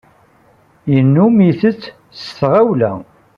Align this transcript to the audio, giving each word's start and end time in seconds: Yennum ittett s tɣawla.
Yennum 0.93 1.37
ittett 1.49 1.83
s 2.21 2.25
tɣawla. 2.37 2.91